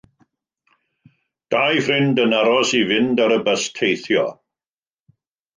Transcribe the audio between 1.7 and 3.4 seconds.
ffrind yn aros i fynd i ar